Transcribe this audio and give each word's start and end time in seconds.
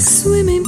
swimming 0.00 0.59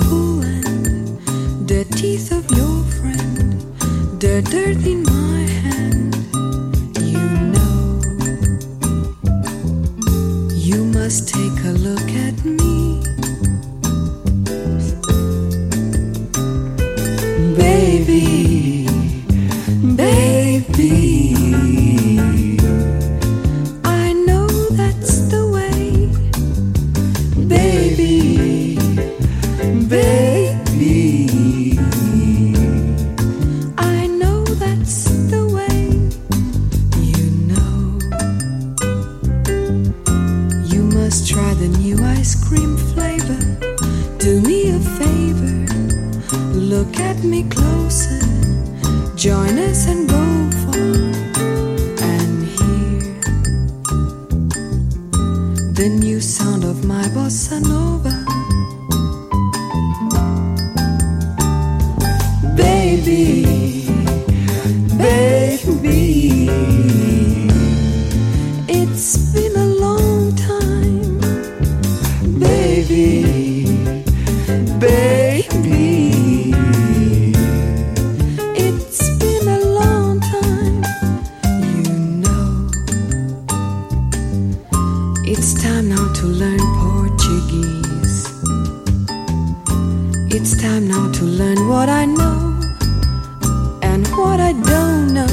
what 94.16 94.40
I 94.40 94.52
don't 94.52 95.14
know. 95.14 95.31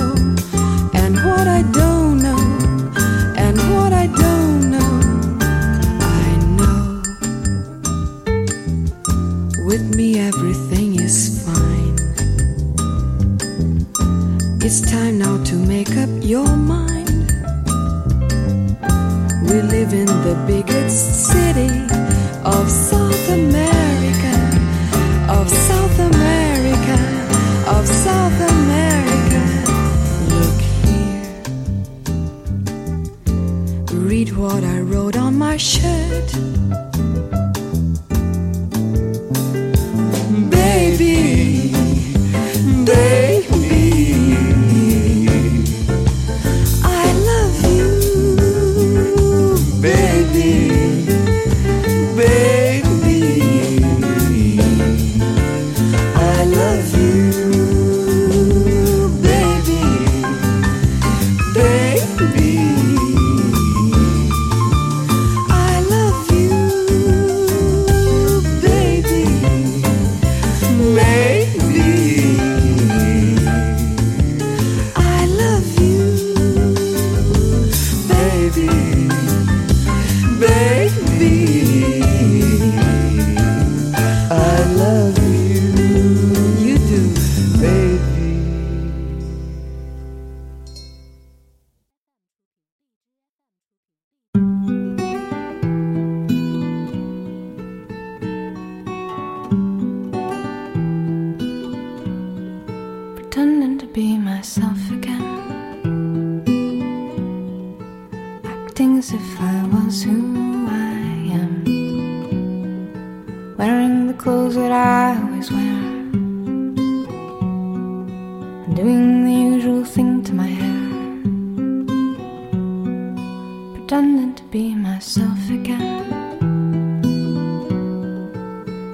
done 123.89 124.36
to 124.36 124.44
be 124.52 124.76
myself 124.76 125.50
again. 125.50 126.05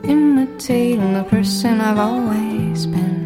Imitating 0.06 1.14
the 1.14 1.24
person 1.26 1.82
I've 1.82 2.00
always 2.00 2.86
been. 2.86 3.26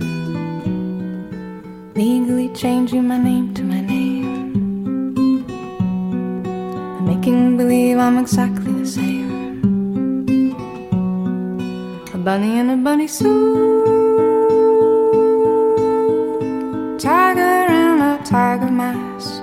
Legally 1.94 2.50
changing 2.56 3.08
my 3.08 3.20
name 3.20 3.54
to 3.54 3.62
my 3.62 3.82
name. 3.82 5.16
And 6.98 7.06
making 7.06 7.58
believe 7.58 8.00
I'm 8.00 8.18
exactly 8.18 8.74
the 8.74 8.88
same. 8.88 9.30
A 12.16 12.18
bunny 12.18 12.58
in 12.58 12.72
a 12.72 12.78
bunny 12.78 13.08
suit. 13.08 13.86
Tiger 17.00 17.68
in 17.72 18.02
a 18.02 18.20
tiger 18.26 18.72
mask. 18.72 19.39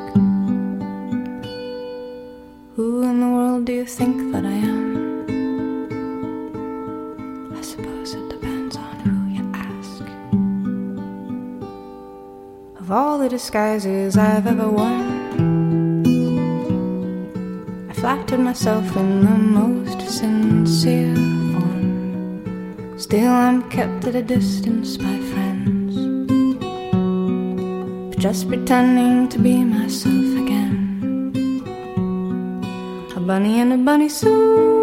but 4.37 4.45
I 4.45 4.53
am. 4.53 4.87
I 7.57 7.63
suppose 7.63 8.13
it 8.13 8.29
depends 8.29 8.77
on 8.77 8.95
who 9.05 9.17
you 9.37 9.45
ask. 9.55 10.03
Of 12.79 12.91
all 12.91 13.17
the 13.19 13.31
disguises 13.31 14.19
I've 14.19 14.47
ever 14.47 14.69
worn, 14.69 16.05
I 17.89 17.95
flattered 17.95 18.41
myself 18.41 18.95
in 18.95 19.25
the 19.25 19.39
most 19.61 20.03
sincere 20.03 21.15
form. 21.53 22.99
Still, 22.99 23.33
I'm 23.33 23.63
kept 23.71 24.05
at 24.05 24.17
a 24.17 24.23
distance 24.23 24.99
by 24.99 25.17
friends. 25.33 25.95
Just 28.19 28.49
pretending 28.49 29.31
to 29.31 29.39
be 29.39 29.65
myself 29.65 30.36
bunny 33.27 33.59
in 33.59 33.73
a 33.73 33.77
bunny 33.77 34.09
suit. 34.09 34.76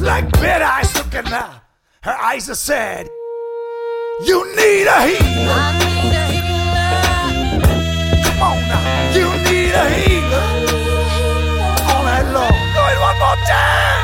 Like 0.00 0.32
bed 0.32 0.62
eyes 0.62 0.96
looking 0.96 1.30
now. 1.30 1.60
Her 2.00 2.16
eyes 2.16 2.48
are 2.48 2.54
sad. 2.54 3.06
You 4.24 4.46
need 4.56 4.86
a 4.86 5.00
healer. 5.06 5.52
I 5.52 5.76
need 5.76 6.14
a 6.16 6.24
healer. 6.32 7.74
Come 8.24 8.40
on 8.42 8.58
now. 8.68 9.12
You 9.12 9.28
need 9.44 9.74
a 9.74 9.88
healer. 9.90 10.46
All 11.92 12.02
night 12.02 12.32
long. 12.32 12.56
Do 12.74 12.80
it 12.80 12.98
one 12.98 13.18
more 13.18 13.36
time. 13.46 13.99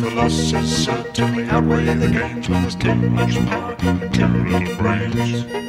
The 0.00 0.10
losses 0.14 0.84
certainly 0.84 1.44
outweigh 1.48 1.92
the 1.94 2.06
gains 2.06 2.48
when 2.48 2.62
there's 2.62 2.76
too 2.76 2.94
much 2.94 3.34
power, 3.46 3.74
too 4.12 4.26
little 4.26 4.76
brains. 4.76 5.67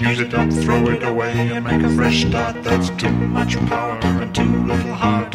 Use 0.00 0.20
it 0.20 0.32
up, 0.32 0.52
throw 0.52 0.86
it 0.88 1.02
away, 1.02 1.32
and 1.32 1.64
make 1.64 1.82
a 1.82 1.88
fresh 1.94 2.24
start. 2.24 2.62
That's 2.62 2.90
too 2.90 3.10
much 3.10 3.56
power 3.66 3.98
and 4.02 4.32
too 4.32 4.44
little 4.64 4.94
heart. 4.94 5.34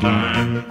Time. 0.00 0.64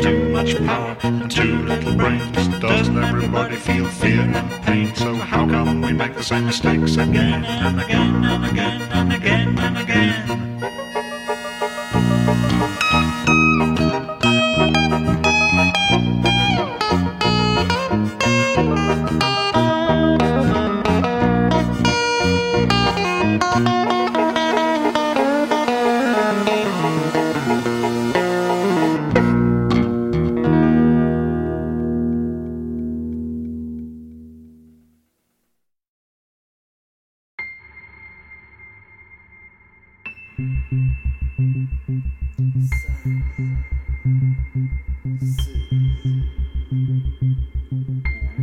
Too 0.00 0.28
much 0.30 0.56
power 0.64 0.96
and 1.02 1.30
too 1.30 1.58
little 1.66 1.94
brains. 1.94 2.48
Doesn't 2.58 2.98
everybody 3.04 3.56
feel 3.56 3.86
fear 3.86 4.20
and 4.20 4.64
pain? 4.64 4.94
So 4.94 5.14
how 5.14 5.46
come 5.48 5.82
we 5.82 5.92
make 5.92 6.14
the 6.14 6.22
same 6.22 6.46
mistakes 6.46 6.96
again 6.96 7.44
and 7.44 7.80
again 7.80 7.95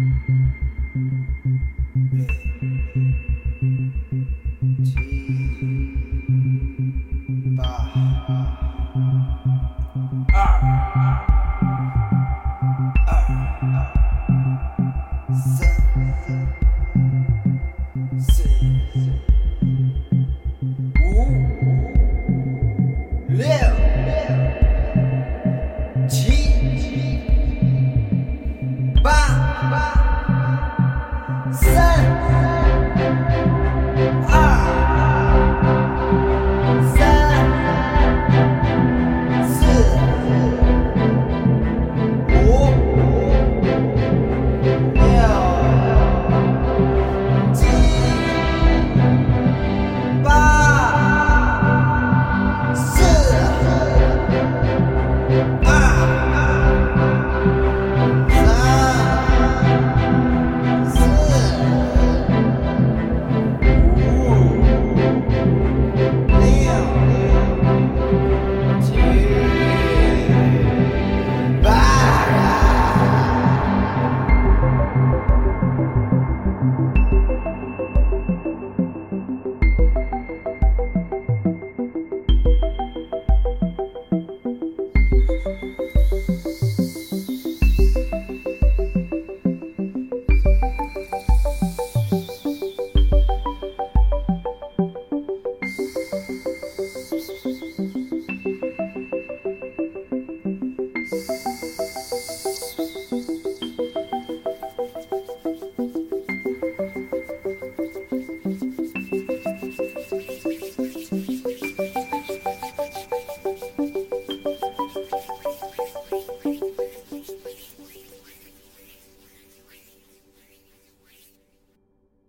again? 0.03 0.53
Sun. 0.93 1.52